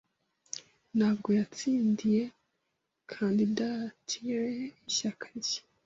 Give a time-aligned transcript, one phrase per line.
[0.97, 2.23] Ntabwo yatsindiye
[3.11, 5.59] kandidatire y'ishyaka rye.